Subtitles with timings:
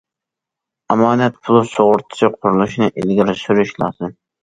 [0.95, 4.21] ئامانەت پۇل سۇغۇرتىسى قۇرۇلۇشىنى ئىلگىرى سۈرۈش لازىم.